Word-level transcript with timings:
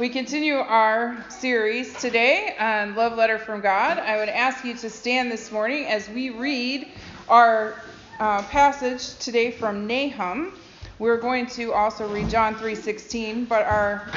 We 0.00 0.08
continue 0.08 0.54
our 0.54 1.22
series 1.28 1.94
today 2.00 2.56
on 2.58 2.94
Love 2.94 3.18
Letter 3.18 3.38
from 3.38 3.60
God. 3.60 3.98
I 3.98 4.16
would 4.16 4.30
ask 4.30 4.64
you 4.64 4.72
to 4.76 4.88
stand 4.88 5.30
this 5.30 5.52
morning 5.52 5.88
as 5.88 6.08
we 6.08 6.30
read 6.30 6.88
our 7.28 7.74
uh, 8.18 8.40
passage 8.44 9.18
today 9.18 9.50
from 9.50 9.86
Nahum. 9.86 10.54
We're 10.98 11.18
going 11.18 11.48
to 11.48 11.74
also 11.74 12.10
read 12.10 12.30
John 12.30 12.54
3:16, 12.54 13.46
but 13.46 13.66
our 13.66 14.08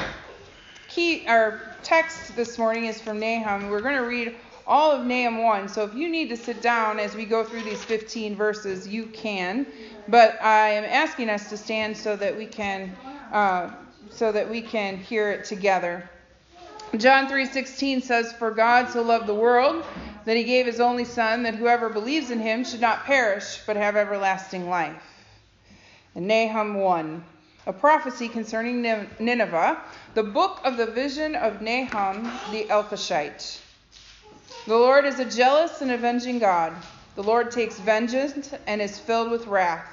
key 0.88 1.26
our 1.28 1.60
text 1.82 2.34
this 2.34 2.56
morning 2.56 2.86
is 2.86 2.98
from 2.98 3.20
Nahum. 3.20 3.68
We're 3.68 3.82
going 3.82 3.96
to 3.96 4.08
read 4.08 4.36
all 4.66 4.90
of 4.90 5.04
Nahum 5.04 5.42
1. 5.42 5.68
So 5.68 5.84
if 5.84 5.92
you 5.92 6.08
need 6.08 6.30
to 6.30 6.36
sit 6.38 6.62
down 6.62 6.98
as 6.98 7.14
we 7.14 7.26
go 7.26 7.44
through 7.44 7.62
these 7.62 7.84
15 7.84 8.34
verses, 8.36 8.88
you 8.88 9.04
can. 9.04 9.66
But 10.08 10.42
I 10.42 10.70
am 10.70 10.84
asking 10.84 11.28
us 11.28 11.50
to 11.50 11.58
stand 11.58 11.94
so 11.94 12.16
that 12.16 12.34
we 12.34 12.46
can 12.46 12.96
uh, 13.30 13.70
so 14.10 14.32
that 14.32 14.50
we 14.50 14.62
can 14.62 14.96
hear 14.96 15.30
it 15.30 15.44
together. 15.44 16.08
John 16.96 17.28
3:16 17.28 18.02
says, 18.02 18.32
"For 18.32 18.50
God 18.50 18.90
so 18.90 19.02
loved 19.02 19.26
the 19.26 19.34
world 19.34 19.84
that 20.24 20.36
he 20.36 20.44
gave 20.44 20.66
his 20.66 20.80
only 20.80 21.04
son 21.04 21.42
that 21.42 21.56
whoever 21.56 21.88
believes 21.88 22.30
in 22.30 22.38
him 22.38 22.64
should 22.64 22.80
not 22.80 23.04
perish 23.04 23.60
but 23.66 23.76
have 23.76 23.96
everlasting 23.96 24.70
life." 24.70 25.02
And 26.14 26.28
Nahum 26.28 26.74
1, 26.74 27.24
a 27.66 27.72
prophecy 27.72 28.28
concerning 28.28 28.82
Nineveh, 29.18 29.80
the 30.14 30.22
book 30.22 30.60
of 30.64 30.76
the 30.76 30.86
vision 30.86 31.34
of 31.34 31.60
Nahum 31.60 32.30
the 32.52 32.66
Elkoshite. 32.70 33.58
The 34.66 34.76
Lord 34.76 35.04
is 35.04 35.18
a 35.18 35.24
jealous 35.24 35.80
and 35.82 35.90
avenging 35.90 36.38
God. 36.38 36.72
The 37.16 37.22
Lord 37.22 37.50
takes 37.50 37.78
vengeance 37.78 38.50
and 38.66 38.80
is 38.80 38.98
filled 38.98 39.30
with 39.30 39.46
wrath. 39.46 39.88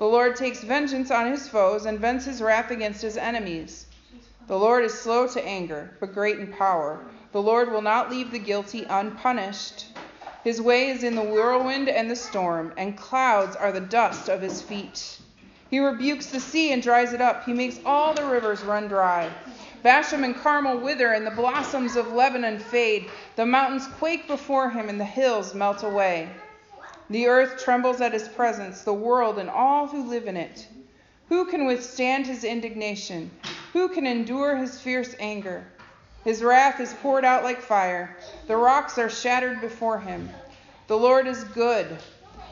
The 0.00 0.06
Lord 0.06 0.34
takes 0.34 0.64
vengeance 0.64 1.10
on 1.10 1.30
his 1.30 1.46
foes 1.46 1.84
and 1.84 2.00
vents 2.00 2.24
his 2.24 2.40
wrath 2.40 2.70
against 2.70 3.02
his 3.02 3.18
enemies. 3.18 3.84
The 4.46 4.56
Lord 4.56 4.82
is 4.82 4.98
slow 4.98 5.26
to 5.26 5.46
anger, 5.46 5.90
but 6.00 6.14
great 6.14 6.38
in 6.38 6.46
power. 6.46 7.00
The 7.32 7.42
Lord 7.42 7.70
will 7.70 7.82
not 7.82 8.08
leave 8.08 8.30
the 8.30 8.38
guilty 8.38 8.86
unpunished. 8.88 9.88
His 10.42 10.58
way 10.58 10.88
is 10.88 11.04
in 11.04 11.16
the 11.16 11.22
whirlwind 11.22 11.90
and 11.90 12.10
the 12.10 12.16
storm, 12.16 12.72
and 12.78 12.96
clouds 12.96 13.56
are 13.56 13.72
the 13.72 13.80
dust 13.82 14.30
of 14.30 14.40
his 14.40 14.62
feet. 14.62 15.18
He 15.68 15.80
rebukes 15.80 16.28
the 16.28 16.40
sea 16.40 16.72
and 16.72 16.82
dries 16.82 17.12
it 17.12 17.20
up. 17.20 17.44
He 17.44 17.52
makes 17.52 17.78
all 17.84 18.14
the 18.14 18.24
rivers 18.24 18.62
run 18.62 18.88
dry. 18.88 19.30
Bashan 19.82 20.24
and 20.24 20.34
Carmel 20.34 20.78
wither, 20.78 21.12
and 21.12 21.26
the 21.26 21.30
blossoms 21.30 21.96
of 21.96 22.14
Lebanon 22.14 22.58
fade. 22.58 23.10
The 23.36 23.44
mountains 23.44 23.86
quake 23.98 24.26
before 24.26 24.70
him, 24.70 24.88
and 24.88 24.98
the 24.98 25.04
hills 25.04 25.54
melt 25.54 25.82
away. 25.82 26.30
The 27.10 27.26
earth 27.26 27.62
trembles 27.62 28.00
at 28.00 28.12
his 28.12 28.28
presence, 28.28 28.82
the 28.82 28.94
world 28.94 29.38
and 29.38 29.50
all 29.50 29.88
who 29.88 30.04
live 30.08 30.28
in 30.28 30.36
it. 30.36 30.68
Who 31.28 31.44
can 31.44 31.66
withstand 31.66 32.26
his 32.26 32.44
indignation? 32.44 33.32
Who 33.72 33.88
can 33.88 34.06
endure 34.06 34.56
his 34.56 34.80
fierce 34.80 35.14
anger? 35.18 35.66
His 36.24 36.42
wrath 36.42 36.80
is 36.80 36.94
poured 37.02 37.24
out 37.24 37.44
like 37.44 37.60
fire. 37.60 38.16
The 38.46 38.56
rocks 38.56 38.98
are 38.98 39.08
shattered 39.08 39.60
before 39.60 39.98
him. 39.98 40.32
The 40.86 40.98
Lord 40.98 41.26
is 41.26 41.44
good, 41.44 41.98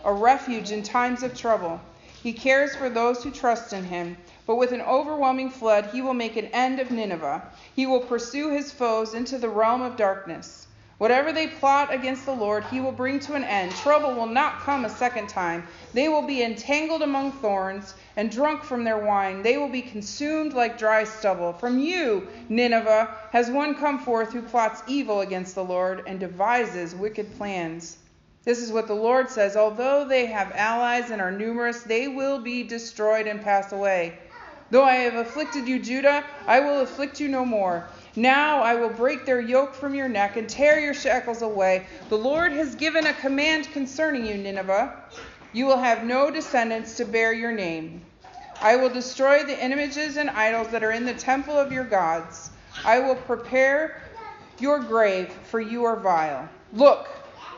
a 0.04 0.12
refuge 0.12 0.72
in 0.72 0.82
times 0.82 1.22
of 1.22 1.36
trouble. 1.36 1.80
He 2.22 2.32
cares 2.32 2.74
for 2.74 2.88
those 2.88 3.22
who 3.22 3.30
trust 3.30 3.72
in 3.72 3.84
him. 3.84 4.16
But 4.46 4.56
with 4.56 4.72
an 4.72 4.80
overwhelming 4.80 5.50
flood, 5.50 5.90
he 5.92 6.02
will 6.02 6.14
make 6.14 6.36
an 6.36 6.46
end 6.46 6.80
of 6.80 6.90
Nineveh. 6.90 7.42
He 7.74 7.84
will 7.86 8.00
pursue 8.00 8.50
his 8.50 8.72
foes 8.72 9.12
into 9.12 9.38
the 9.38 9.48
realm 9.48 9.82
of 9.82 9.96
darkness. 9.96 10.67
Whatever 10.98 11.32
they 11.32 11.46
plot 11.46 11.94
against 11.94 12.26
the 12.26 12.34
Lord, 12.34 12.64
he 12.64 12.80
will 12.80 12.90
bring 12.90 13.20
to 13.20 13.34
an 13.34 13.44
end. 13.44 13.70
Trouble 13.70 14.14
will 14.14 14.26
not 14.26 14.62
come 14.62 14.84
a 14.84 14.90
second 14.90 15.28
time. 15.28 15.64
They 15.94 16.08
will 16.08 16.26
be 16.26 16.42
entangled 16.42 17.02
among 17.02 17.30
thorns 17.32 17.94
and 18.16 18.32
drunk 18.32 18.64
from 18.64 18.82
their 18.82 18.98
wine. 18.98 19.44
They 19.44 19.56
will 19.56 19.68
be 19.68 19.82
consumed 19.82 20.54
like 20.54 20.76
dry 20.76 21.04
stubble. 21.04 21.52
From 21.52 21.78
you, 21.78 22.26
Nineveh, 22.48 23.14
has 23.30 23.48
one 23.48 23.76
come 23.76 24.00
forth 24.00 24.32
who 24.32 24.42
plots 24.42 24.82
evil 24.88 25.20
against 25.20 25.54
the 25.54 25.64
Lord 25.64 26.02
and 26.04 26.18
devises 26.18 26.96
wicked 26.96 27.36
plans. 27.36 27.98
This 28.42 28.58
is 28.58 28.72
what 28.72 28.88
the 28.88 28.94
Lord 28.94 29.30
says 29.30 29.56
Although 29.56 30.04
they 30.04 30.26
have 30.26 30.50
allies 30.52 31.10
and 31.10 31.22
are 31.22 31.30
numerous, 31.30 31.82
they 31.82 32.08
will 32.08 32.40
be 32.40 32.64
destroyed 32.64 33.28
and 33.28 33.40
pass 33.40 33.70
away. 33.70 34.18
Though 34.70 34.84
I 34.84 34.96
have 34.96 35.14
afflicted 35.14 35.68
you, 35.68 35.78
Judah, 35.78 36.24
I 36.46 36.60
will 36.60 36.80
afflict 36.80 37.20
you 37.20 37.28
no 37.28 37.44
more. 37.44 37.88
Now 38.18 38.62
I 38.62 38.74
will 38.74 38.88
break 38.88 39.24
their 39.24 39.40
yoke 39.40 39.72
from 39.72 39.94
your 39.94 40.08
neck 40.08 40.36
and 40.36 40.48
tear 40.48 40.80
your 40.80 40.92
shackles 40.92 41.42
away. 41.42 41.86
The 42.08 42.18
Lord 42.18 42.50
has 42.50 42.74
given 42.74 43.06
a 43.06 43.14
command 43.14 43.70
concerning 43.70 44.26
you, 44.26 44.34
Nineveh. 44.34 44.92
You 45.52 45.66
will 45.66 45.78
have 45.78 46.02
no 46.02 46.28
descendants 46.28 46.96
to 46.96 47.04
bear 47.04 47.32
your 47.32 47.52
name. 47.52 48.02
I 48.60 48.74
will 48.74 48.88
destroy 48.88 49.44
the 49.44 49.64
images 49.64 50.16
and 50.16 50.30
idols 50.30 50.66
that 50.70 50.82
are 50.82 50.90
in 50.90 51.04
the 51.04 51.14
temple 51.14 51.56
of 51.56 51.70
your 51.70 51.84
gods. 51.84 52.50
I 52.84 52.98
will 52.98 53.14
prepare 53.14 54.02
your 54.58 54.80
grave, 54.80 55.32
for 55.44 55.60
you 55.60 55.84
are 55.84 55.94
vile. 55.94 56.48
Look, 56.72 57.08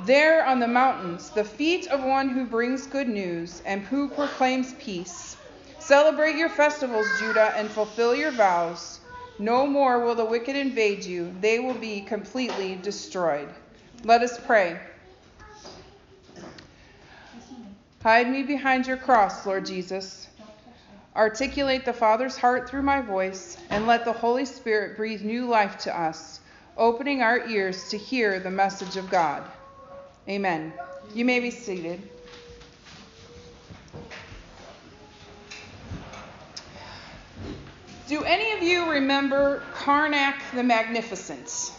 there 0.05 0.45
on 0.45 0.61
the 0.61 0.69
mountains, 0.69 1.31
the 1.31 1.43
feet 1.43 1.87
of 1.89 2.05
one 2.05 2.29
who 2.29 2.45
brings 2.45 2.87
good 2.87 3.09
news 3.09 3.63
and 3.65 3.81
who 3.81 4.11
proclaims 4.11 4.75
peace. 4.75 5.39
Celebrate 5.79 6.37
your 6.37 6.51
festivals, 6.51 7.07
Judah, 7.19 7.55
and 7.57 7.71
fulfill 7.71 8.15
your 8.15 8.33
vows. 8.33 9.00
No 9.41 9.67
more 9.67 10.05
will 10.05 10.15
the 10.15 10.25
wicked 10.25 10.55
invade 10.55 11.03
you, 11.03 11.35
they 11.41 11.61
will 11.61 11.73
be 11.73 12.03
completely 12.03 12.75
destroyed. 12.75 13.49
Let 14.05 14.21
us 14.21 14.39
pray. 14.39 14.79
Hide 18.03 18.29
me 18.31 18.43
behind 18.43 18.87
your 18.87 18.99
cross, 18.99 19.47
Lord 19.47 19.65
Jesus. 19.65 20.29
Articulate 21.17 21.87
the 21.87 21.93
Father's 21.95 22.37
heart 22.37 22.69
through 22.69 22.83
my 22.83 23.01
voice, 23.01 23.57
and 23.71 23.87
let 23.87 24.05
the 24.05 24.13
Holy 24.13 24.45
Spirit 24.45 24.99
breathe 24.99 25.23
new 25.23 25.47
life 25.47 25.79
to 25.79 25.99
us, 25.99 26.41
opening 26.77 27.23
our 27.23 27.49
ears 27.49 27.89
to 27.89 27.97
hear 27.97 28.41
the 28.41 28.51
message 28.51 28.99
of 28.99 29.09
God. 29.09 29.43
Amen. 30.29 30.71
You 31.15 31.25
may 31.25 31.41
be 31.41 31.51
seated. 31.51 32.03
Do 38.11 38.25
any 38.25 38.51
of 38.51 38.61
you 38.61 38.91
remember 38.91 39.63
Carnac 39.73 40.43
the 40.53 40.65
Magnificent? 40.65 41.73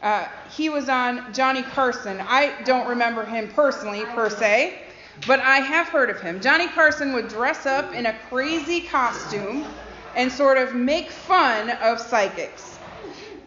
Uh, 0.00 0.28
he 0.56 0.68
was 0.68 0.88
on 0.88 1.34
Johnny 1.34 1.62
Carson. 1.62 2.20
I 2.20 2.62
don't 2.62 2.86
remember 2.86 3.24
him 3.24 3.48
personally, 3.48 4.04
per 4.04 4.30
se, 4.30 4.78
but 5.26 5.40
I 5.40 5.56
have 5.56 5.88
heard 5.88 6.10
of 6.10 6.20
him. 6.20 6.40
Johnny 6.40 6.68
Carson 6.68 7.12
would 7.14 7.26
dress 7.26 7.66
up 7.66 7.92
in 7.92 8.06
a 8.06 8.16
crazy 8.28 8.82
costume 8.82 9.66
and 10.14 10.30
sort 10.30 10.58
of 10.58 10.76
make 10.76 11.10
fun 11.10 11.70
of 11.70 11.98
psychics. 11.98 12.78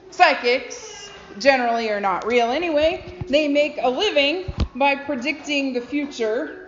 Psychics 0.10 1.12
generally 1.40 1.90
are 1.90 2.02
not 2.02 2.26
real 2.26 2.52
anyway. 2.52 3.06
They 3.30 3.48
make 3.48 3.78
a 3.82 3.90
living 3.90 4.54
by 4.76 4.98
predicting 4.98 5.72
the 5.72 5.80
future 5.80 6.61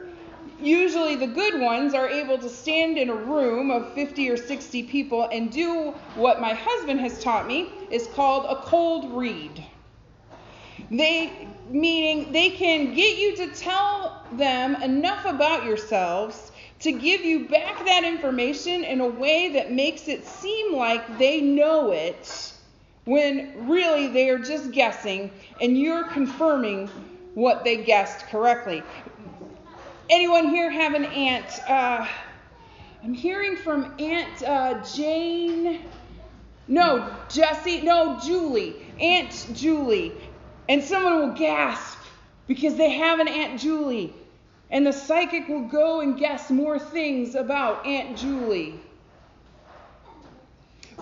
usually 0.59 1.15
the 1.15 1.27
good 1.27 1.59
ones 1.59 1.93
are 1.93 2.07
able 2.07 2.37
to 2.37 2.49
stand 2.49 2.97
in 2.97 3.09
a 3.09 3.15
room 3.15 3.71
of 3.71 3.93
50 3.93 4.29
or 4.29 4.37
60 4.37 4.83
people 4.83 5.27
and 5.31 5.51
do 5.51 5.91
what 6.15 6.41
my 6.41 6.53
husband 6.53 6.99
has 6.99 7.21
taught 7.23 7.47
me 7.47 7.69
is 7.89 8.07
called 8.07 8.45
a 8.45 8.61
cold 8.63 9.13
read. 9.13 9.63
They 10.89 11.47
meaning 11.69 12.31
they 12.31 12.51
can 12.51 12.93
get 12.93 13.17
you 13.17 13.35
to 13.37 13.47
tell 13.55 14.23
them 14.33 14.75
enough 14.81 15.25
about 15.25 15.65
yourselves 15.65 16.51
to 16.79 16.91
give 16.91 17.23
you 17.23 17.47
back 17.47 17.83
that 17.85 18.03
information 18.03 18.83
in 18.83 18.99
a 18.99 19.07
way 19.07 19.49
that 19.53 19.71
makes 19.71 20.07
it 20.07 20.25
seem 20.25 20.75
like 20.75 21.17
they 21.17 21.41
know 21.41 21.91
it 21.91 22.53
when 23.05 23.67
really 23.67 24.07
they 24.07 24.29
are 24.29 24.39
just 24.39 24.71
guessing 24.71 25.31
and 25.61 25.77
you're 25.77 26.05
confirming 26.09 26.87
what 27.33 27.63
they 27.63 27.77
guessed 27.77 28.27
correctly. 28.27 28.83
Anyone 30.09 30.49
here 30.49 30.69
have 30.69 30.95
an 30.95 31.05
aunt? 31.05 31.59
Uh, 31.67 32.05
I'm 33.03 33.13
hearing 33.13 33.55
from 33.55 33.93
Aunt 33.99 34.43
uh, 34.43 34.83
Jane. 34.83 35.81
No, 36.67 37.09
Jessie. 37.29 37.81
No, 37.81 38.19
Julie. 38.23 38.75
Aunt 38.99 39.47
Julie. 39.53 40.11
And 40.67 40.83
someone 40.83 41.19
will 41.19 41.35
gasp 41.35 41.97
because 42.47 42.75
they 42.75 42.91
have 42.91 43.19
an 43.19 43.29
Aunt 43.29 43.59
Julie. 43.59 44.13
And 44.69 44.85
the 44.85 44.91
psychic 44.91 45.47
will 45.47 45.67
go 45.67 46.01
and 46.01 46.17
guess 46.17 46.49
more 46.49 46.79
things 46.79 47.35
about 47.35 47.85
Aunt 47.85 48.17
Julie. 48.17 48.79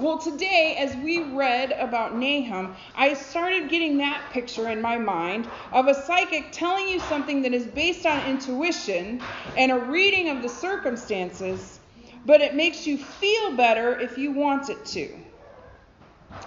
Well, 0.01 0.17
today, 0.17 0.77
as 0.79 0.95
we 0.95 1.35
read 1.35 1.73
about 1.73 2.17
Nahum, 2.17 2.75
I 2.95 3.13
started 3.13 3.69
getting 3.69 3.97
that 3.97 4.31
picture 4.31 4.67
in 4.67 4.81
my 4.81 4.97
mind 4.97 5.47
of 5.71 5.87
a 5.87 5.93
psychic 5.93 6.51
telling 6.51 6.87
you 6.87 6.99
something 6.99 7.43
that 7.43 7.53
is 7.53 7.67
based 7.67 8.07
on 8.07 8.25
intuition 8.25 9.27
and 9.55 9.71
a 9.71 9.77
reading 9.77 10.29
of 10.29 10.41
the 10.41 10.49
circumstances, 10.49 11.79
but 12.25 12.41
it 12.41 12.55
makes 12.55 12.87
you 12.87 12.97
feel 12.97 13.55
better 13.55 13.99
if 13.99 14.17
you 14.17 14.31
want 14.31 14.71
it 14.71 14.83
to. 14.85 15.07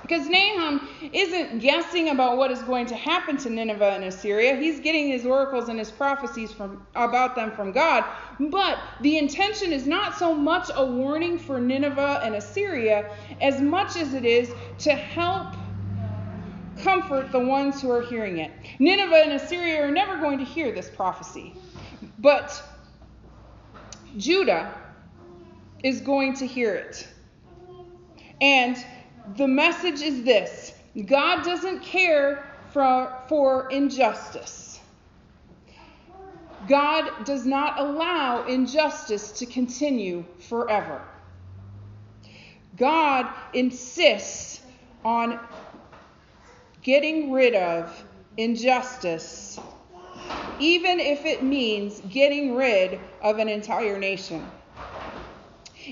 Because 0.03 0.29
Nahum 0.29 0.87
isn't 1.13 1.61
guessing 1.61 2.11
about 2.11 2.37
what 2.37 2.51
is 2.51 2.63
going 2.63 2.87
to 2.87 2.95
happen 2.95 3.39
to 3.39 3.49
Nineveh 3.51 3.93
and 3.93 4.05
Assyria. 4.05 4.57
He's 4.57 4.81
getting 4.81 5.09
his 5.09 5.25
oracles 5.25 5.69
and 5.71 5.79
his 5.79 5.91
prophecies 5.91 6.53
from, 6.53 6.87
about 6.95 7.35
them 7.35 7.53
from 7.53 7.73
God. 7.73 8.05
But 8.39 8.79
the 9.01 9.17
intention 9.17 9.73
is 9.73 9.87
not 9.87 10.17
so 10.17 10.35
much 10.35 10.71
a 10.75 10.85
warning 10.85 11.39
for 11.39 11.59
Nineveh 11.59 12.21
and 12.23 12.35
Assyria 12.35 13.11
as 13.41 13.61
much 13.63 13.97
as 13.97 14.13
it 14.13 14.27
is 14.27 14.53
to 14.81 14.95
help 14.95 15.55
comfort 16.77 17.33
the 17.33 17.41
ones 17.41 17.81
who 17.81 17.91
are 17.91 18.03
hearing 18.03 18.39
it. 18.39 18.53
Nineveh 18.79 19.23
and 19.25 19.33
Assyria 19.33 19.83
are 19.83 19.91
never 19.91 20.19
going 20.19 20.39
to 20.39 20.45
hear 20.45 20.73
this 20.73 20.91
prophecy. 20.91 21.55
But 22.19 22.63
Judah 24.17 24.75
is 25.83 26.01
going 26.01 26.35
to 26.35 26.47
hear 26.47 26.75
it. 26.75 27.09
And 28.41 28.77
the 29.37 29.49
message 29.49 30.03
is 30.03 30.23
this 30.25 30.73
God 31.07 31.45
doesn't 31.45 31.83
care 31.83 32.45
for, 32.73 33.13
for 33.29 33.69
injustice. 33.71 34.81
God 36.67 37.25
does 37.25 37.45
not 37.45 37.79
allow 37.79 38.45
injustice 38.47 39.33
to 39.33 39.47
continue 39.47 40.25
forever. 40.41 41.03
God 42.77 43.29
insists 43.53 44.61
on 45.05 45.39
getting 46.83 47.33
rid 47.33 47.55
of 47.55 48.05
injustice, 48.37 49.61
even 50.59 51.01
if 51.01 51.25
it 51.25 51.43
means 51.43 52.01
getting 52.09 52.57
rid 52.57 53.01
of 53.23 53.39
an 53.39 53.49
entire 53.49 53.99
nation. 53.99 54.51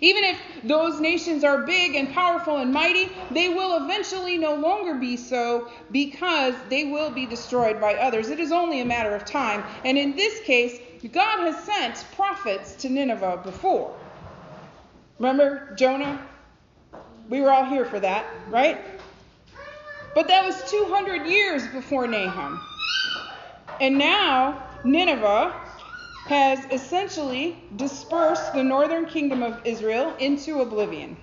Even 0.01 0.25
if 0.25 0.39
those 0.65 1.01
nations 1.01 1.45
are 1.45 1.59
big 1.63 1.95
and 1.95 2.13
powerful 2.13 2.59
and 2.59 2.73
mighty, 2.73 3.11
they 3.31 3.49
will 3.49 3.85
eventually 3.85 4.39
no 4.39 4.55
longer 4.55 4.95
be 4.95 5.17
so 5.17 5.71
because 5.91 6.55
they 6.69 6.85
will 6.85 7.11
be 7.11 7.27
destroyed 7.27 7.81
by 7.81 7.95
others. 7.95 8.31
It 8.31 8.41
is 8.41 8.53
only 8.53 8.81
a 8.81 8.85
matter 8.85 9.15
of 9.15 9.25
time. 9.25 9.65
And 9.85 9.99
in 9.99 10.17
this 10.17 10.41
case, 10.41 10.79
God 11.13 11.41
has 11.41 11.63
sent 11.65 12.05
prophets 12.17 12.75
to 12.77 12.89
Nineveh 12.89 13.41
before. 13.45 13.95
Remember 15.19 15.75
Jonah? 15.75 16.27
We 17.29 17.41
were 17.41 17.51
all 17.51 17.65
here 17.65 17.85
for 17.85 18.01
that, 18.01 18.27
right? 18.49 18.81
But 20.15 20.29
that 20.29 20.45
was 20.45 20.71
200 20.71 21.27
years 21.27 21.67
before 21.69 22.07
Nahum. 22.07 22.61
And 23.81 23.99
now 23.99 24.63
Nineveh 24.85 25.55
has 26.27 26.65
essentially 26.71 27.63
dispersed 27.77 28.53
the 28.53 28.63
northern 28.63 29.07
kingdom 29.07 29.43
of 29.43 29.61
Israel 29.65 30.15
into 30.19 30.61
oblivion. 30.61 31.17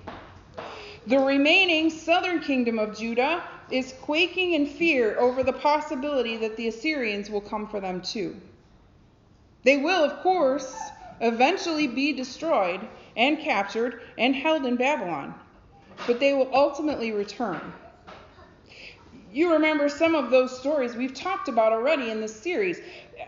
The 1.07 1.19
remaining 1.19 1.89
southern 1.89 2.41
kingdom 2.41 2.77
of 2.77 2.97
Judah 2.97 3.43
is 3.71 3.93
quaking 4.01 4.53
in 4.53 4.65
fear 4.65 5.17
over 5.19 5.43
the 5.43 5.53
possibility 5.53 6.37
that 6.37 6.57
the 6.57 6.67
Assyrians 6.67 7.29
will 7.29 7.41
come 7.41 7.67
for 7.67 7.79
them 7.79 8.01
too. 8.01 8.35
They 9.63 9.77
will, 9.77 10.03
of 10.03 10.19
course, 10.19 10.91
eventually 11.21 11.87
be 11.87 12.13
destroyed 12.13 12.87
and 13.15 13.39
captured 13.39 14.01
and 14.17 14.35
held 14.35 14.65
in 14.65 14.75
Babylon, 14.75 15.33
but 16.07 16.19
they 16.19 16.33
will 16.33 16.49
ultimately 16.53 17.11
return. 17.11 17.73
You 19.31 19.53
remember 19.53 19.89
some 19.89 20.15
of 20.15 20.31
those 20.31 20.57
stories 20.59 20.95
we've 20.95 21.13
talked 21.13 21.49
about 21.49 21.71
already 21.71 22.09
in 22.09 22.19
this 22.19 22.35
series. 22.35 22.79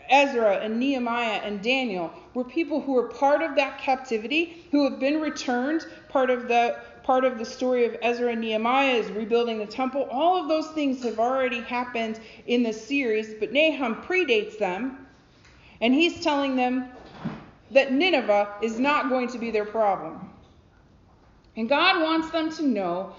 Ezra 0.10 0.58
and 0.58 0.80
Nehemiah 0.80 1.42
and 1.44 1.62
Daniel 1.62 2.12
were 2.34 2.44
people 2.44 2.82
who 2.82 2.94
were 2.94 3.08
part 3.08 3.42
of 3.42 3.56
that 3.56 3.78
captivity, 3.78 4.66
who 4.72 4.90
have 4.90 5.00
been 5.00 5.22
returned. 5.22 5.86
Part 6.10 6.30
of 6.30 6.48
the 6.48 6.78
part 7.04 7.24
of 7.24 7.38
the 7.38 7.46
story 7.46 7.86
of 7.86 7.98
Ezra 8.02 8.32
and 8.32 8.42
Nehemiah 8.42 8.96
is 8.96 9.12
rebuilding 9.12 9.60
the 9.60 9.66
temple. 9.66 10.08
All 10.12 10.42
of 10.42 10.48
those 10.48 10.68
things 10.70 11.04
have 11.04 11.20
already 11.20 11.62
happened 11.62 12.20
in 12.48 12.64
the 12.64 12.74
series, 12.74 13.34
but 13.40 13.52
Nahum 13.52 13.96
predates 14.04 14.58
them, 14.58 15.08
and 15.82 15.94
he's 15.94 16.22
telling 16.22 16.56
them 16.56 16.90
that 17.72 17.92
Nineveh 17.92 18.56
is 18.62 18.80
not 18.80 19.10
going 19.10 19.28
to 19.30 19.40
be 19.40 19.52
their 19.52 19.66
problem. 19.66 20.30
And 21.58 21.68
God 21.68 22.02
wants 22.02 22.30
them 22.32 22.52
to 22.54 22.64
know 22.64 23.16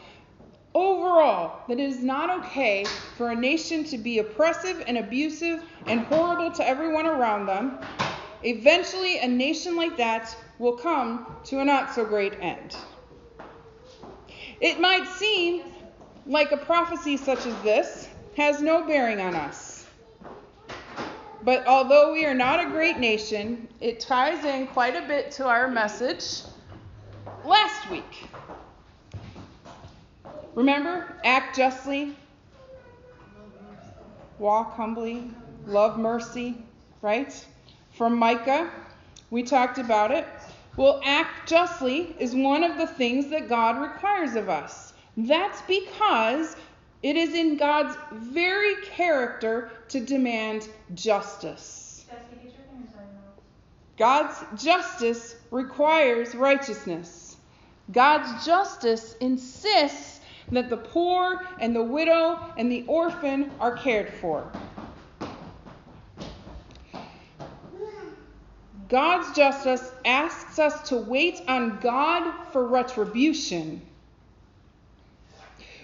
overall 0.75 1.61
that 1.69 1.79
it 1.79 1.85
is 1.85 2.03
not 2.03 2.31
okay 2.45 2.85
for 3.17 3.31
a 3.31 3.37
nation 3.37 3.85
to 3.85 3.99
be 3.99 4.19
oppressive 4.19 4.83
and 4.87 4.99
abusive 4.99 5.63
and 5.87 6.01
horrible 6.03 6.51
to 6.51 6.67
everyone 6.67 7.07
around 7.07 7.47
them. 7.47 7.79
Eventually, 8.43 9.19
a 9.19 9.29
nation 9.29 9.77
like 9.77 9.97
that 9.97 10.35
will 10.59 10.77
come 10.77 11.37
to 11.45 11.61
a 11.61 11.65
not 11.65 11.95
so 11.95 12.05
great 12.05 12.35
end. 12.41 12.77
It 14.61 14.81
might 14.81 15.07
seem 15.09 15.63
like 16.27 16.53
a 16.53 16.57
prophecy 16.57 17.17
such 17.17 17.47
as 17.47 17.63
this 17.63 18.09
has 18.37 18.63
no 18.63 18.87
bearing 18.87 19.21
on 19.21 19.35
us. 19.35 19.87
But 21.45 21.67
although 21.67 22.13
we 22.13 22.25
are 22.25 22.35
not 22.35 22.65
a 22.65 22.71
great 22.71 22.99
nation, 22.99 23.69
it 23.81 23.99
ties 23.99 24.45
in 24.45 24.69
quite 24.69 24.95
a 24.95 25.07
bit 25.07 25.33
to 25.33 25.47
our 25.47 25.69
message 25.69 26.43
last 27.45 27.91
week. 27.91 28.29
Remember, 30.55 31.17
act 31.25 31.57
justly, 31.57 32.15
walk 34.39 34.75
humbly, 34.75 35.31
love 35.67 35.99
mercy, 35.99 36.57
right? 37.01 37.47
From 37.93 38.19
Micah, 38.19 38.71
we 39.31 39.43
talked 39.43 39.79
about 39.79 40.11
it. 40.11 40.27
Well, 40.77 41.01
act 41.05 41.49
justly 41.49 42.15
is 42.19 42.35
one 42.35 42.65
of 42.65 42.77
the 42.77 42.87
things 42.87 43.29
that 43.31 43.49
God 43.49 43.81
requires 43.81 44.37
of 44.37 44.49
us. 44.49 44.93
That's 45.17 45.63
because 45.63 46.57
it 47.03 47.17
is 47.17 47.35
in 47.35 47.57
God's 47.57 47.97
very 48.13 48.75
character 48.83 49.71
to 49.89 50.01
demand 50.01 50.69
justice. 50.95 52.05
God's 53.99 54.63
justice 54.63 55.37
requires 55.51 56.35
righteousness. 56.35 57.37
God's 57.91 58.47
justice 58.47 59.15
insists 59.21 60.12
that 60.53 60.71
the 60.71 60.77
poor 60.77 61.41
and 61.59 61.75
the 61.75 61.83
widow 61.83 62.39
and 62.57 62.71
the 62.71 62.85
orphan 62.87 63.51
are 63.59 63.77
cared 63.77 64.13
for. 64.15 64.51
God's 68.89 69.35
justice 69.35 69.91
asks 70.05 70.59
us 70.59 70.91
to 70.91 70.97
wait 70.97 71.41
on 71.49 71.79
God 71.81 72.31
for 72.53 72.67
retribution. 72.67 73.81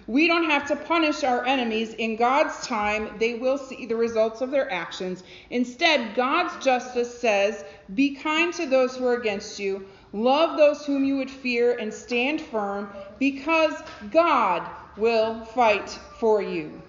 We 0.06 0.26
don't 0.26 0.44
have 0.44 0.68
to 0.68 0.76
punish 0.76 1.24
our 1.24 1.44
enemies. 1.44 1.94
In 1.94 2.16
God's 2.16 2.66
time, 2.66 3.10
they 3.18 3.34
will 3.34 3.58
see 3.58 3.86
the 3.86 3.96
results 3.96 4.40
of 4.40 4.50
their 4.50 4.70
actions. 4.70 5.22
Instead, 5.50 6.14
God's 6.14 6.62
justice 6.64 7.18
says, 7.18 7.64
Be 7.94 8.14
kind 8.14 8.52
to 8.54 8.66
those 8.66 8.96
who 8.96 9.06
are 9.06 9.16
against 9.16 9.58
you, 9.58 9.86
Love 10.12 10.56
those 10.56 10.86
whom 10.86 11.04
you 11.04 11.16
would 11.16 11.30
fear 11.30 11.76
and 11.78 11.92
stand 11.92 12.40
firm 12.40 12.88
because 13.18 13.74
God 14.10 14.68
will 14.96 15.44
fight 15.44 15.90
for 16.18 16.40
you. 16.40 16.80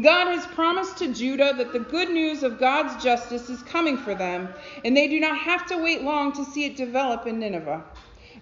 God 0.00 0.28
has 0.28 0.46
promised 0.46 0.98
to 0.98 1.12
Judah 1.12 1.54
that 1.56 1.72
the 1.72 1.80
good 1.80 2.10
news 2.10 2.42
of 2.42 2.60
God's 2.60 3.02
justice 3.02 3.50
is 3.50 3.62
coming 3.62 3.96
for 3.96 4.14
them, 4.14 4.48
and 4.84 4.96
they 4.96 5.08
do 5.08 5.18
not 5.18 5.36
have 5.38 5.66
to 5.66 5.76
wait 5.76 6.02
long 6.02 6.32
to 6.32 6.44
see 6.44 6.64
it 6.64 6.76
develop 6.76 7.26
in 7.26 7.40
Nineveh. 7.40 7.82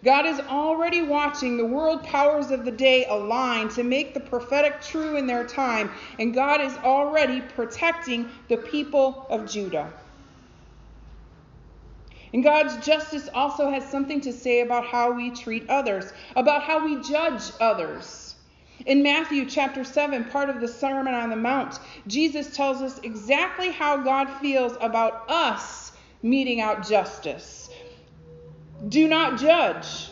God 0.04 0.26
is 0.26 0.40
already 0.40 1.02
watching 1.02 1.56
the 1.56 1.64
world 1.64 2.02
powers 2.04 2.50
of 2.50 2.64
the 2.64 2.70
day 2.70 3.06
align 3.06 3.68
to 3.70 3.82
make 3.82 4.14
the 4.14 4.20
prophetic 4.20 4.80
true 4.80 5.16
in 5.16 5.26
their 5.26 5.46
time, 5.46 5.90
and 6.18 6.34
God 6.34 6.60
is 6.60 6.74
already 6.78 7.40
protecting 7.40 8.30
the 8.48 8.58
people 8.58 9.26
of 9.30 9.50
Judah. 9.50 9.92
And 12.32 12.44
God's 12.44 12.84
justice 12.84 13.28
also 13.34 13.70
has 13.70 13.88
something 13.88 14.20
to 14.20 14.32
say 14.32 14.60
about 14.60 14.86
how 14.86 15.12
we 15.12 15.30
treat 15.30 15.68
others, 15.68 16.12
about 16.36 16.62
how 16.62 16.84
we 16.84 17.02
judge 17.02 17.42
others. 17.60 18.36
In 18.86 19.02
Matthew 19.02 19.44
chapter 19.44 19.84
7, 19.84 20.24
part 20.26 20.48
of 20.48 20.60
the 20.60 20.68
Sermon 20.68 21.12
on 21.12 21.28
the 21.28 21.36
Mount, 21.36 21.78
Jesus 22.06 22.56
tells 22.56 22.80
us 22.80 22.98
exactly 23.02 23.70
how 23.70 23.98
God 23.98 24.30
feels 24.40 24.76
about 24.80 25.28
us 25.28 25.92
meting 26.22 26.60
out 26.60 26.86
justice. 26.86 27.68
Do 28.88 29.08
not 29.08 29.38
judge, 29.38 30.08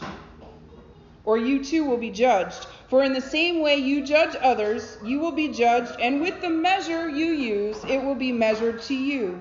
or 1.25 1.39
you 1.39 1.65
too 1.65 1.85
will 1.85 1.97
be 1.97 2.11
judged. 2.11 2.67
For 2.89 3.03
in 3.03 3.13
the 3.13 3.21
same 3.21 3.61
way 3.61 3.77
you 3.77 4.05
judge 4.05 4.37
others, 4.43 4.99
you 5.05 5.19
will 5.19 5.33
be 5.33 5.49
judged, 5.49 5.99
and 6.01 6.21
with 6.21 6.41
the 6.41 6.51
measure 6.51 7.09
you 7.09 7.27
use, 7.27 7.83
it 7.85 8.03
will 8.03 8.15
be 8.15 8.33
measured 8.33 8.83
to 8.83 8.95
you. 8.95 9.41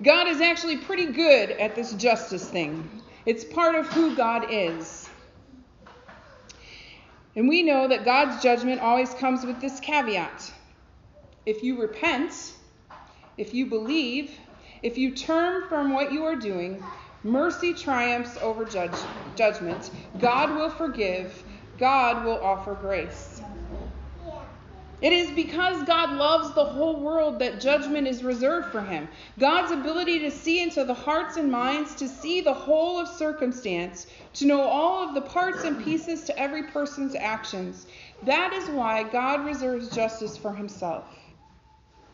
God 0.00 0.28
is 0.28 0.40
actually 0.40 0.78
pretty 0.78 1.06
good 1.06 1.50
at 1.50 1.74
this 1.74 1.92
justice 1.94 2.48
thing. 2.48 2.88
It's 3.26 3.44
part 3.44 3.74
of 3.74 3.86
who 3.88 4.16
God 4.16 4.46
is. 4.50 5.08
And 7.34 7.48
we 7.48 7.62
know 7.62 7.88
that 7.88 8.04
God's 8.04 8.42
judgment 8.42 8.80
always 8.80 9.12
comes 9.14 9.44
with 9.44 9.60
this 9.60 9.80
caveat. 9.80 10.52
If 11.46 11.62
you 11.62 11.80
repent, 11.80 12.54
if 13.38 13.54
you 13.54 13.66
believe, 13.66 14.30
if 14.82 14.98
you 14.98 15.14
turn 15.14 15.68
from 15.68 15.92
what 15.92 16.12
you 16.12 16.24
are 16.24 16.36
doing, 16.36 16.82
mercy 17.22 17.72
triumphs 17.72 18.36
over 18.42 18.64
judge, 18.64 18.98
judgment. 19.36 19.90
God 20.18 20.54
will 20.54 20.70
forgive, 20.70 21.42
God 21.78 22.24
will 22.24 22.38
offer 22.42 22.74
grace. 22.74 23.31
It 25.02 25.12
is 25.12 25.32
because 25.32 25.82
God 25.82 26.12
loves 26.12 26.54
the 26.54 26.64
whole 26.64 27.00
world 27.00 27.40
that 27.40 27.60
judgment 27.60 28.06
is 28.06 28.22
reserved 28.22 28.68
for 28.70 28.82
him. 28.82 29.08
God's 29.36 29.72
ability 29.72 30.20
to 30.20 30.30
see 30.30 30.62
into 30.62 30.84
the 30.84 30.94
hearts 30.94 31.36
and 31.36 31.50
minds, 31.50 31.96
to 31.96 32.08
see 32.08 32.40
the 32.40 32.54
whole 32.54 33.00
of 33.00 33.08
circumstance, 33.08 34.06
to 34.34 34.46
know 34.46 34.62
all 34.62 35.08
of 35.08 35.16
the 35.16 35.22
parts 35.22 35.64
and 35.64 35.82
pieces 35.82 36.22
to 36.24 36.38
every 36.38 36.62
person's 36.68 37.16
actions. 37.16 37.84
That 38.22 38.52
is 38.52 38.68
why 38.70 39.02
God 39.02 39.44
reserves 39.44 39.88
justice 39.88 40.36
for 40.36 40.54
himself. 40.54 41.04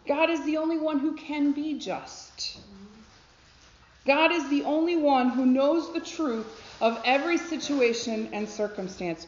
God 0.06 0.30
is 0.30 0.42
the 0.46 0.56
only 0.56 0.78
one 0.78 0.98
who 0.98 1.14
can 1.14 1.52
be 1.52 1.78
just. 1.78 2.58
God 4.06 4.32
is 4.32 4.48
the 4.48 4.62
only 4.62 4.96
one 4.96 5.28
who 5.28 5.44
knows 5.44 5.92
the 5.92 6.00
truth 6.00 6.46
of 6.80 6.98
every 7.04 7.36
situation 7.36 8.30
and 8.32 8.48
circumstance. 8.48 9.26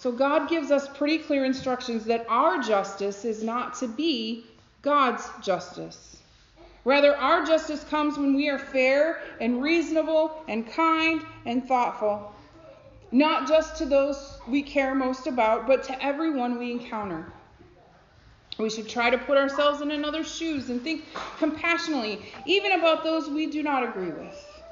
So 0.00 0.10
God 0.10 0.48
gives 0.48 0.70
us 0.70 0.88
pretty 0.88 1.18
clear 1.18 1.44
instructions 1.44 2.06
that 2.06 2.24
our 2.26 2.62
justice 2.62 3.26
is 3.26 3.42
not 3.42 3.74
to 3.80 3.86
be 3.86 4.46
God's 4.80 5.28
justice. 5.42 6.16
Rather, 6.86 7.14
our 7.14 7.44
justice 7.44 7.84
comes 7.84 8.16
when 8.16 8.34
we 8.34 8.48
are 8.48 8.58
fair 8.58 9.20
and 9.42 9.62
reasonable 9.62 10.42
and 10.48 10.66
kind 10.66 11.20
and 11.44 11.68
thoughtful, 11.68 12.34
not 13.12 13.46
just 13.46 13.76
to 13.76 13.84
those 13.84 14.38
we 14.48 14.62
care 14.62 14.94
most 14.94 15.26
about, 15.26 15.66
but 15.66 15.84
to 15.84 16.02
everyone 16.02 16.58
we 16.58 16.72
encounter. 16.72 17.30
We 18.58 18.70
should 18.70 18.88
try 18.88 19.10
to 19.10 19.18
put 19.18 19.36
ourselves 19.36 19.82
in 19.82 19.90
another's 19.90 20.34
shoes 20.34 20.70
and 20.70 20.80
think 20.80 21.04
compassionately, 21.36 22.22
even 22.46 22.72
about 22.72 23.04
those 23.04 23.28
we 23.28 23.48
do 23.48 23.62
not 23.62 23.82
agree 23.82 24.12
with. 24.12 24.62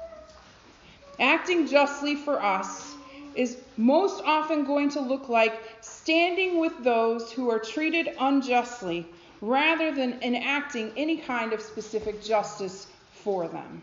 Acting 1.19 1.67
justly 1.67 2.15
for 2.15 2.41
us 2.41 2.95
is 3.35 3.57
most 3.77 4.23
often 4.25 4.65
going 4.65 4.89
to 4.89 4.99
look 4.99 5.29
like 5.29 5.53
standing 5.81 6.59
with 6.59 6.83
those 6.83 7.31
who 7.31 7.49
are 7.49 7.59
treated 7.59 8.09
unjustly 8.19 9.07
rather 9.41 9.93
than 9.93 10.21
enacting 10.21 10.91
any 10.97 11.17
kind 11.17 11.53
of 11.53 11.61
specific 11.61 12.21
justice 12.23 12.87
for 13.13 13.47
them. 13.47 13.81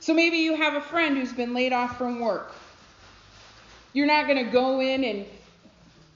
So 0.00 0.14
maybe 0.14 0.38
you 0.38 0.54
have 0.54 0.74
a 0.74 0.80
friend 0.80 1.16
who's 1.16 1.32
been 1.32 1.54
laid 1.54 1.72
off 1.72 1.98
from 1.98 2.20
work. 2.20 2.54
You're 3.92 4.06
not 4.06 4.26
going 4.26 4.44
to 4.44 4.50
go 4.50 4.80
in 4.80 5.04
and 5.04 5.26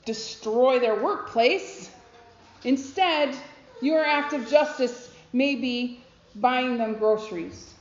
destroy 0.04 0.78
their 0.78 1.02
workplace. 1.02 1.90
Instead, 2.64 3.36
your 3.80 4.04
act 4.04 4.32
of 4.32 4.48
justice 4.48 5.10
may 5.32 5.56
be 5.56 6.00
buying 6.36 6.78
them 6.78 6.94
groceries 6.94 7.71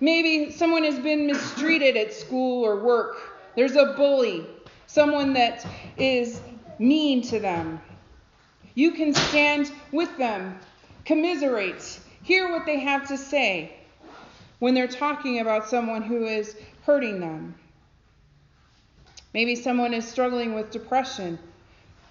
Maybe 0.00 0.50
someone 0.52 0.84
has 0.84 0.98
been 0.98 1.26
mistreated 1.26 1.96
at 1.96 2.12
school 2.12 2.64
or 2.64 2.76
work. 2.76 3.16
There's 3.54 3.76
a 3.76 3.94
bully, 3.96 4.46
someone 4.86 5.32
that 5.34 5.66
is 5.96 6.40
mean 6.78 7.22
to 7.22 7.38
them. 7.38 7.80
You 8.74 8.90
can 8.90 9.14
stand 9.14 9.72
with 9.92 10.14
them, 10.18 10.58
commiserate, 11.06 11.98
hear 12.22 12.50
what 12.50 12.66
they 12.66 12.78
have 12.80 13.08
to 13.08 13.16
say 13.16 13.72
when 14.58 14.74
they're 14.74 14.86
talking 14.86 15.40
about 15.40 15.68
someone 15.68 16.02
who 16.02 16.26
is 16.26 16.56
hurting 16.82 17.20
them. 17.20 17.54
Maybe 19.32 19.54
someone 19.54 19.94
is 19.94 20.06
struggling 20.06 20.54
with 20.54 20.70
depression. 20.70 21.38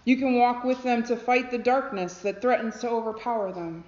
You 0.05 0.17
can 0.17 0.35
walk 0.35 0.63
with 0.63 0.81
them 0.81 1.03
to 1.03 1.15
fight 1.15 1.51
the 1.51 1.57
darkness 1.57 2.19
that 2.19 2.41
threatens 2.41 2.79
to 2.79 2.89
overpower 2.89 3.51
them. 3.51 3.83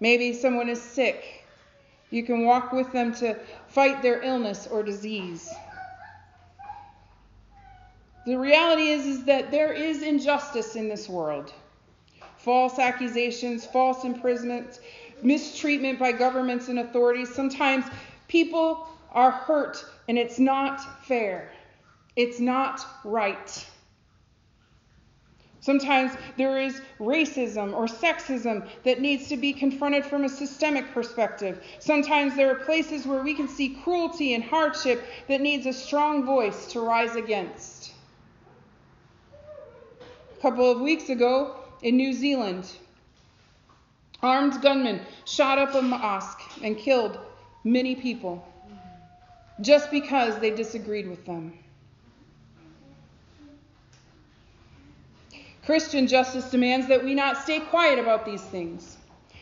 Maybe 0.00 0.32
someone 0.32 0.68
is 0.68 0.80
sick 0.80 1.41
you 2.12 2.22
can 2.22 2.44
walk 2.44 2.72
with 2.72 2.92
them 2.92 3.14
to 3.14 3.36
fight 3.68 4.02
their 4.02 4.22
illness 4.22 4.68
or 4.70 4.82
disease. 4.82 5.50
The 8.26 8.36
reality 8.36 8.88
is, 8.88 9.06
is 9.06 9.24
that 9.24 9.50
there 9.50 9.72
is 9.72 10.02
injustice 10.02 10.76
in 10.76 10.88
this 10.88 11.08
world. 11.08 11.52
False 12.36 12.78
accusations, 12.78 13.64
false 13.64 14.04
imprisonment, 14.04 14.78
mistreatment 15.22 15.98
by 15.98 16.12
governments 16.12 16.68
and 16.68 16.78
authorities. 16.78 17.34
Sometimes 17.34 17.86
people 18.28 18.86
are 19.10 19.30
hurt 19.30 19.84
and 20.06 20.18
it's 20.18 20.38
not 20.38 21.06
fair. 21.06 21.50
It's 22.14 22.38
not 22.38 22.86
right. 23.04 23.66
Sometimes 25.62 26.10
there 26.36 26.60
is 26.60 26.82
racism 26.98 27.72
or 27.72 27.86
sexism 27.86 28.68
that 28.82 29.00
needs 29.00 29.28
to 29.28 29.36
be 29.36 29.52
confronted 29.52 30.04
from 30.04 30.24
a 30.24 30.28
systemic 30.28 30.92
perspective. 30.92 31.62
Sometimes 31.78 32.34
there 32.34 32.50
are 32.50 32.64
places 32.64 33.06
where 33.06 33.22
we 33.22 33.32
can 33.32 33.46
see 33.46 33.78
cruelty 33.84 34.34
and 34.34 34.42
hardship 34.42 35.04
that 35.28 35.40
needs 35.40 35.64
a 35.66 35.72
strong 35.72 36.26
voice 36.26 36.66
to 36.72 36.80
rise 36.80 37.14
against. 37.14 37.92
A 40.36 40.42
couple 40.42 40.68
of 40.68 40.80
weeks 40.80 41.08
ago 41.10 41.54
in 41.80 41.96
New 41.96 42.12
Zealand, 42.12 42.68
armed 44.20 44.60
gunmen 44.62 45.00
shot 45.26 45.58
up 45.58 45.76
a 45.76 45.82
mosque 45.82 46.40
and 46.64 46.76
killed 46.76 47.20
many 47.62 47.94
people 47.94 48.44
just 49.60 49.92
because 49.92 50.40
they 50.40 50.50
disagreed 50.50 51.06
with 51.06 51.24
them. 51.24 51.61
Christian 55.64 56.06
justice 56.06 56.50
demands 56.50 56.88
that 56.88 57.04
we 57.04 57.14
not 57.14 57.38
stay 57.38 57.60
quiet 57.60 57.98
about 57.98 58.24
these 58.26 58.42
things. 58.42 58.96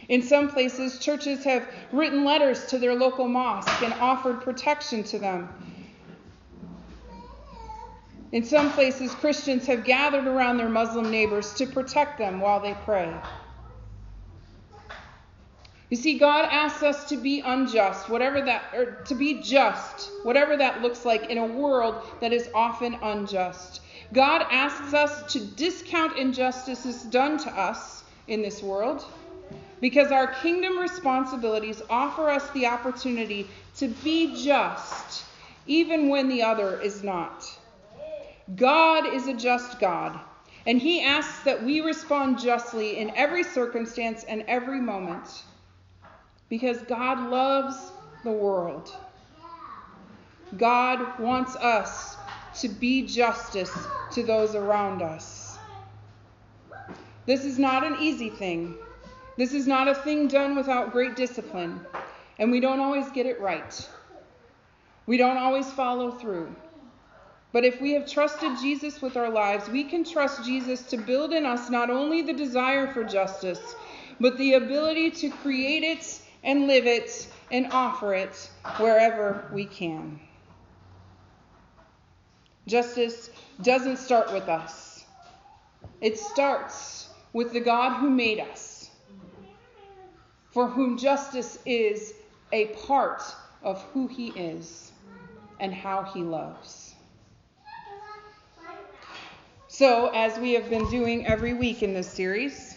In 0.09 0.23
some 0.23 0.49
places, 0.51 0.99
churches 0.99 1.45
have 1.45 1.67
written 1.93 2.25
letters 2.25 2.67
to 2.67 2.79
their 2.79 2.95
local 2.95 3.29
mosque 3.29 3.83
and 3.83 3.93
offered 3.95 4.43
protection 4.43 5.03
to 5.05 5.19
them. 5.19 5.49
In 8.33 8.45
some 8.45 8.73
places, 8.73 9.15
Christians 9.15 9.67
have 9.67 9.85
gathered 9.85 10.27
around 10.27 10.59
their 10.59 10.69
Muslim 10.69 11.11
neighbors 11.11 11.55
to 11.55 11.67
protect 11.67 12.19
them 12.19 12.41
while 12.41 12.61
they 12.61 12.75
pray. 12.85 13.13
You 15.91 15.97
see, 15.97 16.19
God 16.19 16.49
asks 16.51 16.85
us 16.85 17.09
to 17.09 17.17
be 17.17 17.41
unjust, 17.41 18.09
whatever 18.09 18.41
that, 18.43 18.63
or 18.73 19.03
to 19.07 19.15
be 19.17 19.43
just, 19.43 20.11
whatever 20.23 20.57
that 20.57 20.83
looks 20.83 21.05
like 21.05 21.31
in 21.31 21.39
a 21.39 21.47
world 21.47 22.05
that 22.21 22.33
is 22.33 22.49
often 22.55 22.95
unjust. 23.03 23.81
God 24.13 24.45
asks 24.51 24.93
us 24.93 25.33
to 25.33 25.41
discount 25.41 26.19
injustices 26.19 27.03
done 27.05 27.39
to 27.39 27.51
us 27.51 28.05
in 28.27 28.43
this 28.43 28.63
world 28.63 29.05
because 29.81 30.11
our 30.11 30.27
kingdom 30.27 30.79
responsibilities 30.79 31.81
offer 31.89 32.29
us 32.29 32.49
the 32.51 32.67
opportunity 32.67 33.51
to 33.77 33.89
be 33.89 34.45
just 34.45 35.25
even 35.67 36.09
when 36.09 36.29
the 36.29 36.43
other 36.43 36.81
is 36.81 37.03
not. 37.03 37.45
God 38.57 39.15
is 39.15 39.29
a 39.29 39.35
just 39.35 39.79
God, 39.79 40.19
and 40.67 40.81
He 40.81 41.03
asks 41.03 41.45
that 41.45 41.63
we 41.63 41.81
respond 41.81 42.41
justly 42.41 42.99
in 42.99 43.11
every 43.15 43.45
circumstance 43.45 44.25
and 44.25 44.43
every 44.49 44.81
moment 44.81 45.45
because 46.49 46.83
God 46.83 47.31
loves 47.31 47.93
the 48.25 48.33
world. 48.33 48.91
God 50.57 51.21
wants 51.21 51.55
us 51.57 52.17
to 52.57 52.69
be 52.69 53.07
justice 53.07 53.73
to 54.13 54.23
those 54.23 54.55
around 54.55 55.03
us. 55.03 55.59
This 57.27 57.45
is 57.45 57.59
not 57.59 57.85
an 57.85 57.97
easy 58.01 58.31
thing. 58.31 58.75
This 59.37 59.55
is 59.55 59.67
not 59.67 59.89
a 59.89 59.95
thing 59.95 60.29
done 60.29 60.57
without 60.57 60.93
great 60.93 61.17
discipline, 61.17 61.81
and 62.39 62.51
we 62.51 62.61
don't 62.61 62.81
always 62.81 63.09
get 63.11 63.27
it 63.27 63.41
right. 63.41 63.89
We 65.07 65.17
don't 65.17 65.39
always 65.39 65.71
follow 65.71 66.11
through. 66.11 66.55
But 67.53 67.65
if 67.65 67.81
we 67.81 67.93
have 67.93 68.09
trusted 68.09 68.59
Jesus 68.61 69.03
with 69.03 69.17
our 69.17 69.29
lives, 69.29 69.69
we 69.69 69.83
can 69.83 70.05
trust 70.05 70.45
Jesus 70.45 70.83
to 70.83 70.97
build 70.97 71.33
in 71.33 71.45
us 71.45 71.69
not 71.69 71.91
only 71.91 72.23
the 72.23 72.33
desire 72.33 72.93
for 72.93 73.03
justice, 73.03 73.75
but 74.21 74.37
the 74.39 74.55
ability 74.55 75.11
to 75.13 75.31
create 75.31 75.83
it 75.83 76.21
and 76.45 76.67
live 76.67 76.87
it 76.87 77.27
and 77.51 77.67
offer 77.73 78.15
it 78.15 78.51
wherever 78.77 79.51
we 79.53 79.65
can. 79.65 80.21
Justice 82.71 83.31
doesn't 83.61 83.97
start 83.97 84.33
with 84.33 84.49
us, 84.49 85.05
it 86.01 86.17
starts 86.17 87.09
with 87.33 87.53
the 87.53 87.59
God 87.59 87.99
who 87.99 88.09
made 88.09 88.39
us, 88.39 88.89
for 90.53 90.69
whom 90.69 90.97
justice 90.97 91.59
is 91.67 92.15
a 92.53 92.67
part 92.87 93.23
of 93.61 93.83
who 93.93 94.07
he 94.07 94.29
is 94.29 94.93
and 95.59 95.75
how 95.75 96.05
he 96.05 96.23
loves. 96.23 96.95
So, 99.67 100.09
as 100.15 100.39
we 100.39 100.53
have 100.53 100.71
been 100.71 100.89
doing 100.89 101.27
every 101.27 101.55
week 101.55 101.83
in 101.83 101.93
this 101.93 102.09
series, 102.09 102.77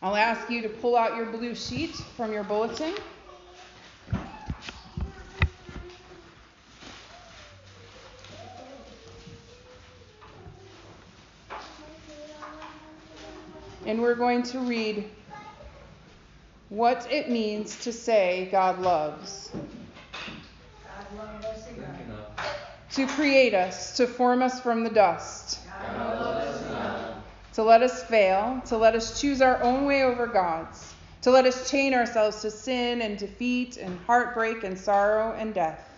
I'll 0.00 0.16
ask 0.16 0.48
you 0.48 0.62
to 0.62 0.68
pull 0.68 0.96
out 0.96 1.16
your 1.16 1.26
blue 1.26 1.56
sheet 1.56 1.96
from 2.16 2.32
your 2.32 2.44
bulletin. 2.44 2.94
And 13.94 14.02
we're 14.02 14.16
going 14.16 14.42
to 14.42 14.58
read 14.58 15.08
what 16.68 17.06
it 17.12 17.30
means 17.30 17.78
to 17.84 17.92
say 17.92 18.48
God 18.50 18.80
loves. 18.80 19.52
to 22.90 23.06
create 23.06 23.54
us, 23.54 23.96
to 23.98 24.08
form 24.08 24.42
us 24.42 24.58
from 24.58 24.82
the 24.82 24.90
dust, 24.90 25.60
to 27.52 27.62
let 27.62 27.82
us 27.84 28.02
fail, 28.02 28.60
to 28.66 28.76
let 28.76 28.96
us 28.96 29.20
choose 29.20 29.40
our 29.40 29.62
own 29.62 29.84
way 29.84 30.02
over 30.02 30.26
God's, 30.26 30.92
to 31.22 31.30
let 31.30 31.46
us 31.46 31.70
chain 31.70 31.94
ourselves 31.94 32.42
to 32.42 32.50
sin 32.50 33.00
and 33.00 33.16
defeat 33.16 33.76
and 33.76 33.96
heartbreak 34.08 34.64
and 34.64 34.76
sorrow 34.76 35.36
and 35.38 35.54
death. 35.54 35.88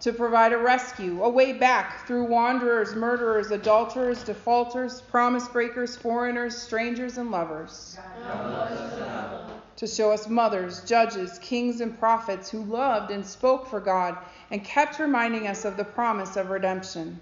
To 0.00 0.12
provide 0.12 0.52
a 0.52 0.58
rescue, 0.58 1.22
a 1.22 1.28
way 1.28 1.52
back 1.52 2.06
through 2.06 2.24
wanderers, 2.24 2.94
murderers, 2.94 3.50
adulterers, 3.50 4.22
defaulters, 4.22 5.00
promise 5.00 5.48
breakers, 5.48 5.96
foreigners, 5.96 6.56
strangers, 6.56 7.18
and 7.18 7.30
lovers 7.30 7.98
to 9.76 9.86
show 9.86 10.10
us 10.10 10.26
mothers, 10.28 10.82
judges, 10.84 11.38
kings, 11.40 11.80
and 11.80 11.98
prophets 11.98 12.50
who 12.50 12.64
loved 12.64 13.10
and 13.10 13.24
spoke 13.24 13.66
for 13.66 13.78
God 13.78 14.16
and 14.50 14.64
kept 14.64 14.98
reminding 14.98 15.46
us 15.46 15.64
of 15.64 15.76
the 15.76 15.84
promise 15.84 16.36
of 16.36 16.48
redemption. 16.50 17.20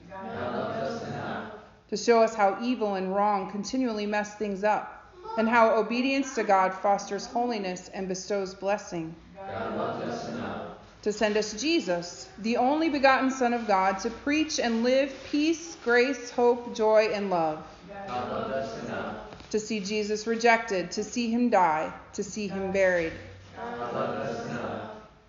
To 1.91 1.97
show 1.97 2.23
us 2.23 2.35
how 2.35 2.59
evil 2.63 2.95
and 2.95 3.15
wrong 3.15 3.51
continually 3.51 4.07
mess 4.07 4.35
things 4.37 4.65
up, 4.65 5.05
and 5.37 5.49
how 5.49 5.75
obedience 5.75 6.35
to 6.37 6.45
God 6.45 6.73
fosters 6.73 7.27
holiness 7.27 7.91
and 7.93 8.09
bestows 8.09 8.55
blessing. 8.55 9.15
To 11.05 11.13
send 11.13 11.37
us 11.37 11.53
Jesus, 11.61 12.29
the 12.39 12.57
only 12.57 12.89
begotten 12.89 13.31
Son 13.31 13.53
of 13.53 13.67
God, 13.67 13.99
to 14.01 14.11
preach 14.11 14.59
and 14.59 14.83
live 14.83 15.13
peace, 15.25 15.77
grace, 15.85 16.31
hope, 16.31 16.75
joy, 16.75 17.11
and 17.13 17.29
love 17.29 17.63
to 19.51 19.61
see 19.61 19.81
Jesus 19.81 20.27
rejected, 20.27 20.91
to 20.93 21.05
see 21.05 21.31
him 21.31 21.51
die, 21.51 21.93
to 22.15 22.25
see 22.25 22.49
him 22.49 22.73
buried. 22.73 23.13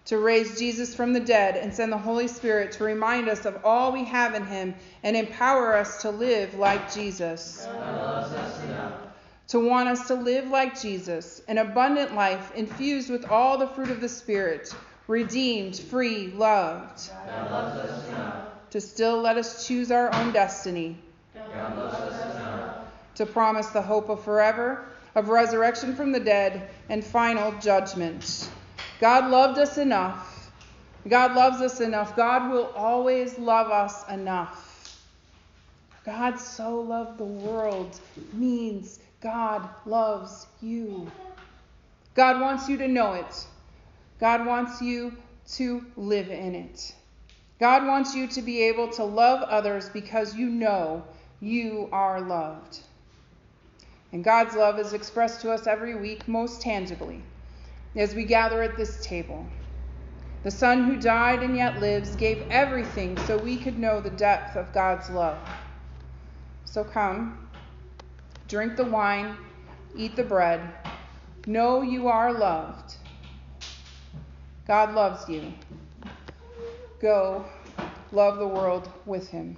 To 0.06 0.18
raise 0.18 0.58
Jesus 0.58 0.96
from 0.96 1.12
the 1.12 1.20
dead 1.20 1.58
and 1.58 1.74
send 1.74 1.92
the 1.92 1.98
Holy 1.98 2.30
Spirit 2.30 2.72
to 2.74 2.86
remind 2.86 3.28
us 3.28 3.46
of 3.46 3.60
all 3.66 3.92
we 3.92 4.06
have 4.06 4.34
in 4.34 4.46
him 4.46 4.76
and 5.04 5.18
empower 5.18 5.76
us 5.76 6.04
to 6.04 6.10
live 6.10 6.54
like 6.56 6.94
Jesus. 6.94 7.68
To 9.50 9.60
want 9.60 9.90
us 9.90 10.08
to 10.08 10.16
live 10.16 10.48
like 10.48 10.80
Jesus, 10.82 11.42
an 11.48 11.58
abundant 11.58 12.16
life 12.16 12.52
infused 12.56 13.10
with 13.10 13.30
all 13.30 13.58
the 13.58 13.68
fruit 13.68 13.92
of 13.92 14.00
the 14.00 14.10
Spirit, 14.10 14.74
redeemed, 15.08 15.78
free, 15.78 16.28
loved. 16.28 17.12
To 18.72 18.82
still 18.82 19.22
let 19.22 19.38
us 19.38 19.68
choose 19.68 19.92
our 19.92 20.14
own 20.14 20.34
destiny 20.34 20.98
to 23.16 23.26
promise 23.26 23.68
the 23.68 23.82
hope 23.82 24.10
of 24.10 24.24
forever, 24.24 24.86
of 25.16 25.30
resurrection 25.30 25.96
from 25.96 26.12
the 26.12 26.20
dead, 26.20 26.70
and 26.90 27.04
final 27.04 27.52
judgment. 27.60 28.50
God 29.00 29.32
loved 29.32 29.58
us 29.58 29.78
enough. 29.78 30.52
God 31.08 31.34
loves 31.34 31.62
us 31.62 31.80
enough. 31.80 32.16
God 32.16 32.52
will 32.52 32.72
always 32.76 33.38
love 33.38 33.72
us 33.72 34.08
enough. 34.10 34.72
God 36.06 36.40
so 36.40 36.82
loved 36.82 37.18
the 37.18 37.24
world 37.24 38.00
means 38.34 39.00
God 39.22 39.68
loves 39.86 40.46
you. 40.62 41.10
God 42.14 42.42
wants 42.42 42.70
you 42.70 42.78
to 42.78 42.88
know 42.88 43.14
it. 43.14 43.48
God 44.20 44.46
wants 44.46 44.82
you 44.82 45.14
to 45.54 45.86
live 45.96 46.30
in 46.30 46.56
it. 46.56 46.94
God 47.60 47.86
wants 47.86 48.16
you 48.16 48.28
to 48.28 48.42
be 48.42 48.64
able 48.64 48.90
to 48.94 49.04
love 49.04 49.42
others 49.44 49.90
because 49.90 50.36
you 50.36 50.50
know 50.50 51.04
you 51.40 51.90
are 51.92 52.22
loved. 52.22 52.80
And 54.12 54.24
God's 54.24 54.56
love 54.56 54.80
is 54.80 54.94
expressed 54.94 55.42
to 55.42 55.52
us 55.52 55.68
every 55.68 55.96
week 55.96 56.28
most 56.28 56.62
tangibly 56.62 57.22
as 57.96 58.16
we 58.16 58.26
gather 58.26 58.62
at 58.62 58.78
this 58.78 59.06
table. 59.06 59.48
The 60.44 60.52
Son 60.52 60.84
who 60.84 60.98
died 60.98 61.44
and 61.44 61.56
yet 61.56 61.80
lives 61.80 62.16
gave 62.16 62.46
everything 62.50 63.18
so 63.18 63.38
we 63.38 63.58
could 63.58 63.80
know 63.80 64.00
the 64.00 64.12
depth 64.12 64.56
of 64.56 64.74
God's 64.74 65.10
love. 65.10 65.40
So 66.66 66.84
come, 66.84 67.50
drink 68.48 68.76
the 68.76 68.86
wine, 68.86 69.38
eat 69.98 70.16
the 70.16 70.24
bread. 70.24 70.62
Know 71.48 71.82
you 71.82 72.08
are 72.08 72.34
loved. 72.34 72.96
God 74.68 74.96
loves 74.96 75.30
you. 75.30 75.54
Go, 77.00 77.46
love 78.12 78.40
the 78.40 78.48
world 78.48 78.90
with 79.06 79.30
him. 79.30 79.58